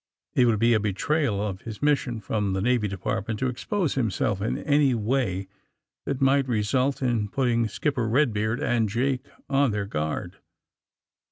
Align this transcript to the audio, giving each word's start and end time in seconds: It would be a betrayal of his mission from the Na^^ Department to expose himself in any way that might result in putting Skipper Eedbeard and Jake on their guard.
It 0.33 0.45
would 0.45 0.57
be 0.57 0.73
a 0.73 0.79
betrayal 0.79 1.39
of 1.47 1.61
his 1.61 1.79
mission 1.79 2.19
from 2.21 2.53
the 2.53 2.59
Na^^ 2.59 2.89
Department 2.89 3.37
to 3.39 3.45
expose 3.47 3.93
himself 3.93 4.41
in 4.41 4.57
any 4.57 4.95
way 4.95 5.47
that 6.05 6.19
might 6.19 6.47
result 6.47 7.03
in 7.03 7.29
putting 7.29 7.67
Skipper 7.67 8.09
Eedbeard 8.09 8.59
and 8.63 8.89
Jake 8.89 9.27
on 9.47 9.69
their 9.69 9.85
guard. 9.85 10.37